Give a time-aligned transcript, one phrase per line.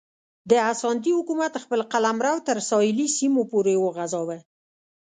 [0.49, 4.37] د اسانتي حکومت خپل قلمرو تر ساحلي سیمو پورې وغځاوه.